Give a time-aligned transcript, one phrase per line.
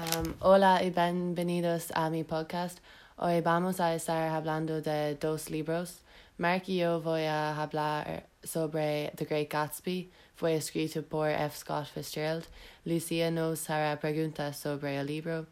[0.00, 2.78] Um, hola y bienvenidos a mi podcast.
[3.18, 6.00] Hoy vamos a estar hablando de dos libros.
[6.38, 10.10] Mark y yo voy a hablar sobre The Great Gatsby.
[10.36, 11.54] Fue escrito por F.
[11.54, 12.46] Scott Fitzgerald.
[12.86, 15.46] Lucia nos hará preguntas sobre el libro.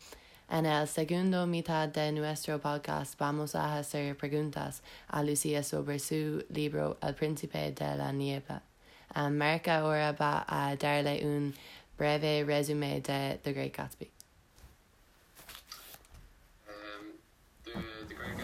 [0.49, 6.43] En el segundo mitad de nuestro podcast vamos a hacer preguntas a Lucia sobre su
[6.49, 8.63] libro El Príncipe de la Nieve.
[9.15, 11.55] Um, Mark ahora va a darle un
[11.99, 14.11] breve resumen de The Great Gatsby.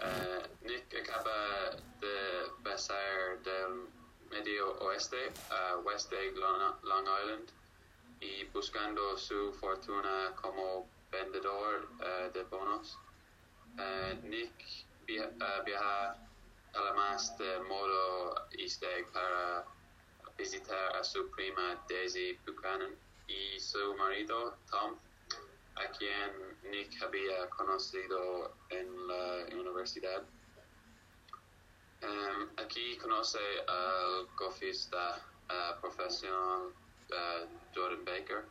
[0.00, 3.86] Eh, Nick acaba de pasar del
[4.30, 7.50] medio oeste a West Egg, Long Island
[8.20, 12.98] y buscando su fortuna como vendedor uh, de bonos.
[13.76, 14.52] Uh, Nick
[15.06, 16.16] via uh, viaja
[16.74, 19.64] además de modo East Egg para
[20.36, 22.94] visitar a su prima Daisy Buchanan
[23.26, 24.96] y su marido Tom,
[25.76, 30.22] a quien Nick había conocido en la universidad.
[32.02, 35.20] Um, aquí conoce al golfista
[35.80, 36.72] profesional
[37.74, 38.44] Jordan Baker.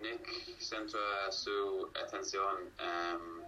[0.00, 3.42] Nick centra su atención en um,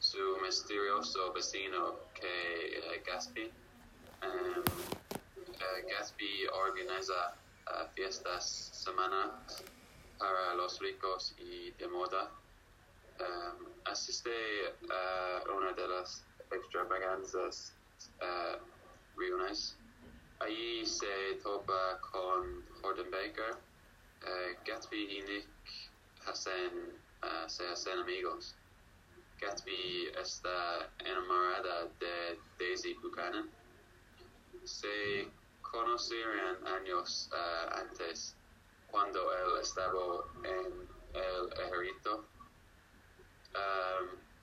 [0.00, 3.52] su misterioso vecino que uh, Gatsby.
[4.22, 7.36] Um, uh, Gatsby organiza
[7.68, 9.62] uh, fiestas semanas
[10.18, 12.30] para los ricos y de moda.
[13.20, 17.72] Um, asiste a una de las extravaganzas
[19.16, 19.76] reuniones.
[20.40, 23.56] Allí se topa con Jordan Baker,
[24.26, 25.48] uh, Gatsby y Nick
[26.26, 28.54] hacen, uh, se hacen amigos.
[29.40, 33.50] Gatsby está enamorada de Daisy Buchanan.
[34.64, 35.28] Se
[35.62, 38.36] conocieron años uh, antes
[38.90, 42.24] cuando él estaba en el ejército.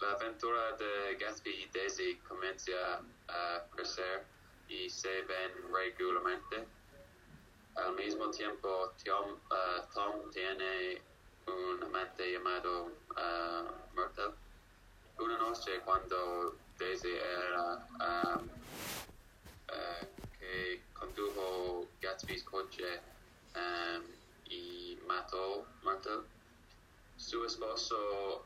[0.01, 4.25] La aventura de Gatsby y Daisy comienza a crecer
[4.67, 6.65] y se ven regularmente.
[7.75, 11.01] Al mismo tiempo, Tom, uh, Tom tiene
[11.47, 14.33] un amante llamado uh, Myrtle.
[15.17, 18.49] Una noche cuando Daisy era um,
[19.69, 20.05] uh,
[20.37, 22.99] que condujo Gatsby's coche
[23.55, 24.03] um,
[24.45, 26.23] y mató Myrtle,
[27.17, 28.45] su esposo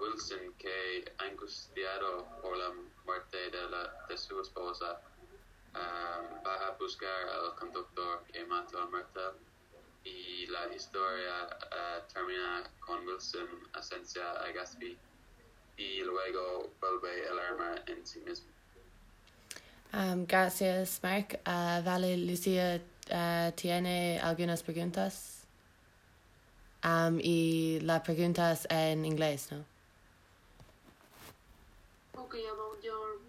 [0.00, 2.72] Wilson, que angustiado por la
[3.04, 5.00] muerte de, la, de su esposa,
[5.74, 9.38] um, va a buscar al conductor que mató a Myrtle
[10.04, 13.48] y la historia uh, termina con Wilson
[13.78, 14.96] esencia a Gatsby
[15.76, 18.46] y luego vuelve el arma en sí mismo.
[19.92, 21.40] Um, gracias, Mark.
[21.46, 25.46] Uh, vale, Lucia uh, tiene algunas preguntas.
[26.82, 29.64] Um, y la pregunta es en inglés, ¿no?
[32.16, 33.20] Okay, about your.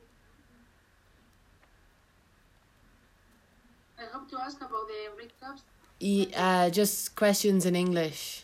[3.97, 5.61] I hope to ask about the recaps.
[6.01, 8.43] Y, uh, just questions in English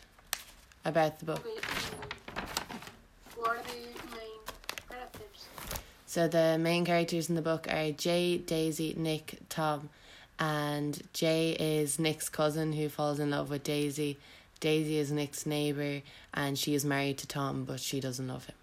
[0.84, 1.46] about the book.
[1.46, 1.60] Okay,
[3.34, 4.40] who are the main
[4.88, 5.46] characters?
[6.06, 9.90] So the main characters in the book are Jay, Daisy, Nick, Tom,
[10.38, 14.18] and Jay is Nick's cousin who falls in love with Daisy.
[14.60, 16.02] Daisy is Nick's neighbor,
[16.32, 18.54] and she is married to Tom, but she doesn't love him.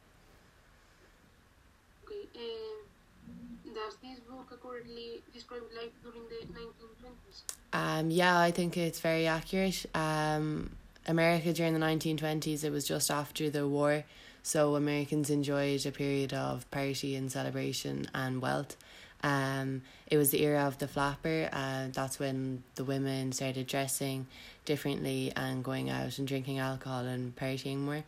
[2.05, 7.43] Okay, um, does this book accurately describe life during the 1920s?
[7.73, 9.85] Um, yeah, I think it's very accurate.
[9.93, 10.71] Um,
[11.07, 14.03] America during the 1920s, it was just after the war,
[14.43, 18.75] so Americans enjoyed a period of party and celebration and wealth.
[19.21, 24.27] Um, it was the era of the flapper, and that's when the women started dressing
[24.65, 28.03] differently and going out and drinking alcohol and partying more.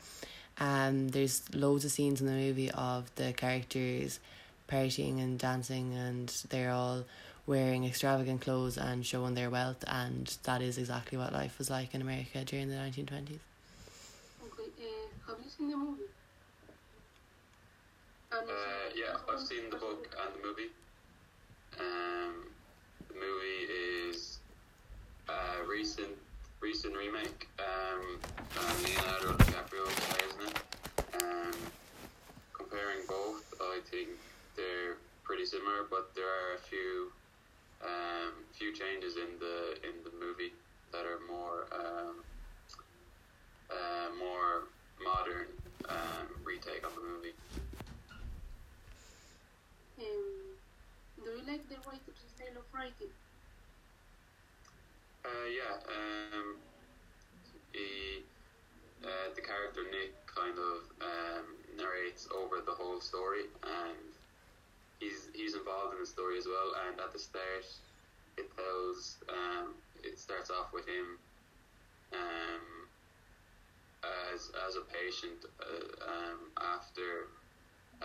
[0.60, 4.20] Um, there's loads of scenes in the movie of the characters
[4.72, 7.04] partying and dancing, and they're all
[7.46, 11.94] wearing extravagant clothes and showing their wealth, and that is exactly what life was like
[11.94, 13.40] in America during the 1920s.
[14.46, 16.04] Okay, uh, have you seen the movie?
[18.32, 18.38] Uh,
[18.96, 20.70] yeah, I've seen the book and the movie.
[21.80, 22.46] Um,
[23.10, 23.74] the movie
[24.10, 24.40] is
[25.28, 26.16] a recent
[26.62, 27.50] recent remake.
[27.60, 28.20] Um,
[28.58, 31.22] uh, Leonardo DiCaprio stars in it.
[31.22, 31.52] Um,
[32.54, 34.31] comparing both, I think they're
[35.42, 37.10] pretty similar, but there are a few
[37.82, 40.54] um, few changes in the in the movie
[40.94, 42.22] that are more um,
[43.72, 44.70] uh, more
[45.04, 45.50] modern
[45.90, 47.34] um, retake of the movie.
[49.98, 50.58] Um,
[51.24, 53.10] do you like the writer, style of writing?
[55.26, 56.58] Uh, yeah, um,
[57.74, 58.22] he,
[59.04, 61.46] uh, the character Nick kind of um,
[61.76, 64.21] narrates over the whole story and
[65.02, 66.78] he's he's involved in the story as well.
[66.86, 67.66] And at the start,
[68.38, 69.74] it tells um,
[70.06, 71.18] it starts off with him
[72.14, 72.66] um,
[74.32, 76.40] as as a patient uh, um,
[76.78, 77.28] after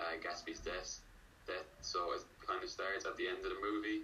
[0.01, 1.05] uh, Gatsby's death.
[1.47, 4.03] Death, so it kind of starts at the end of the movie,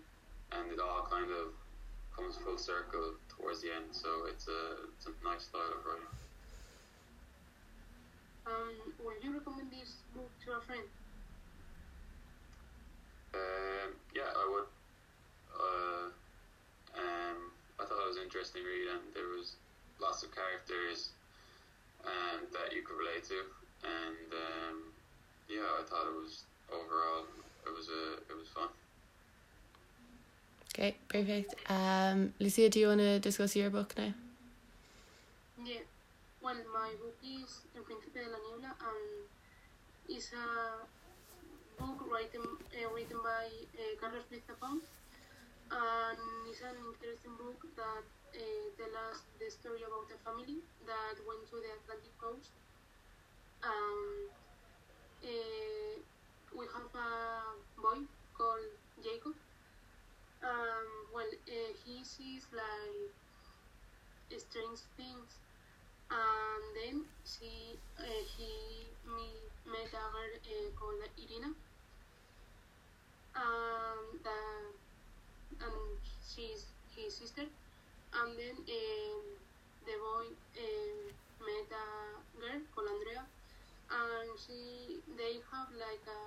[0.54, 1.50] and it all kind of
[2.14, 3.90] comes full circle towards the end.
[3.90, 6.12] So it's a it's a nice style of writing.
[8.46, 10.86] Um, would you recommend this book to a friend?
[13.34, 14.68] Um, yeah, I would.
[15.56, 16.06] Uh,
[17.00, 17.38] um,
[17.80, 19.54] I thought it was interesting read, and there was
[20.02, 21.14] lots of characters
[22.02, 23.38] um, that you could relate to,
[23.86, 24.76] and um,
[25.46, 27.22] yeah, I thought it was overall
[27.62, 28.66] it was a it was fun.
[30.74, 31.54] Okay, perfect.
[31.70, 34.10] Um, Lucia, do you want to discuss your book now?
[35.62, 35.86] Yeah.
[36.42, 39.22] Well, my book is El Príncipe de la Niebla, and
[40.10, 40.82] it's a
[41.78, 43.46] book written uh, written by
[43.78, 44.82] uh, Carlos Ruiz Zafón,
[45.70, 46.18] and
[46.50, 48.02] it's an interesting book that
[48.34, 52.50] uh, tells us the story about a family that went to the Atlantic coast.
[53.62, 54.30] Um,
[55.22, 55.94] uh,
[56.56, 57.10] we have a
[57.80, 58.04] boy
[58.36, 59.36] called Jacob.
[60.42, 63.12] Um, well, uh, he sees like
[64.38, 65.30] strange things
[66.10, 67.78] and then she
[68.36, 68.50] he
[69.06, 69.28] me,
[69.66, 71.02] met a girl called
[73.34, 74.38] um, the,
[75.64, 75.98] and
[76.28, 77.44] she's his sister
[78.12, 79.24] and then um,
[79.86, 80.98] the boy um,
[81.40, 81.86] met a
[82.38, 83.24] girl called Andrea.
[83.90, 86.22] And she they have like a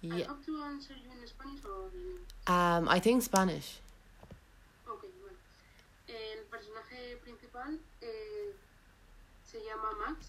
[0.00, 0.14] Yeah.
[0.14, 2.52] I have to answer you in Spanish or in.
[2.52, 3.78] Um, I think Spanish.
[4.88, 5.38] Ok, bueno.
[6.08, 8.52] El personaje principal eh,
[9.44, 10.26] se llama Max.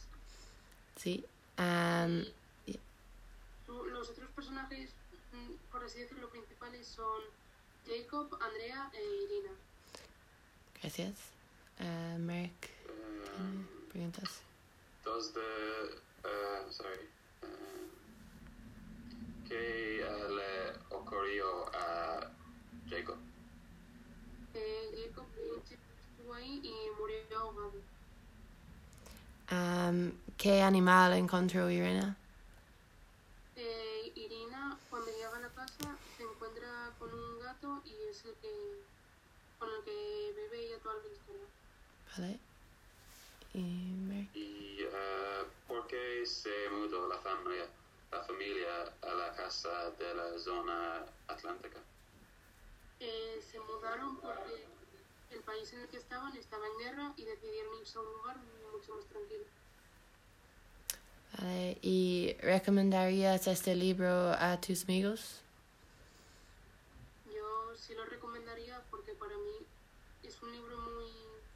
[0.97, 1.23] Sí.
[1.57, 2.31] Um, Su-
[3.81, 4.91] Los otros personajes,
[5.31, 7.21] mm, por así decirlo, principales son
[7.87, 9.51] Jacob, Andrea e Irina.
[10.81, 11.15] gracias.
[11.79, 12.69] Uh, Merck,
[13.39, 14.41] Um, preguntas.
[15.03, 16.99] does the uh, sorry
[17.41, 17.89] um,
[19.49, 22.29] ¿Qué uh, le ocurrió a
[22.89, 23.17] Jacob?
[24.53, 27.73] Eh, Jacob estuvo ahí y murió ahogado.
[29.51, 32.15] Um, ¿Qué animal encontró Irina?
[33.55, 38.35] Eh, Irina, cuando llega a la casa, se encuentra con un gato y es el
[38.37, 38.83] que
[39.59, 41.45] con el que vive ella toda la historia.
[42.17, 42.39] Vale.
[43.53, 44.35] Y Merck.
[44.35, 47.67] ¿Y uh, por qué se mudó la familia,
[48.11, 51.79] la familia a la casa de la zona atlántica?
[52.99, 54.65] Eh, se mudaron porque
[55.31, 58.37] el país en el que estaban estaba en guerra y decidieron irse a un lugar
[58.71, 59.43] mucho más tranquilo.
[61.37, 61.77] Vale.
[61.81, 65.42] ¿Y recomendarías este libro a tus amigos?
[68.33, 69.67] Recomendaría porque para mí
[70.23, 71.05] es un libro muy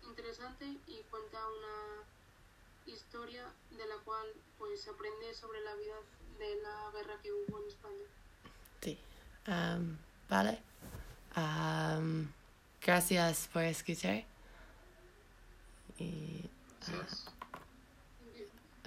[0.07, 4.27] interesante y cuenta una historia de la cual
[4.59, 5.95] pues se aprende sobre la vida
[6.37, 8.05] de la guerra que hubo en España.
[8.83, 8.99] Sí.
[9.47, 9.97] Um,
[10.29, 10.59] vale.
[11.35, 12.27] Um,
[12.79, 14.23] gracias por escuchar.
[15.97, 16.47] Y,
[16.91, 17.25] Yes.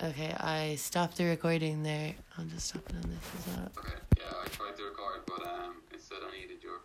[0.00, 2.14] okay, I stopped the recording there.
[2.38, 3.70] I'll just stop it on this as well.
[3.76, 6.78] Okay, yeah, I tried to record, but um, it said I needed your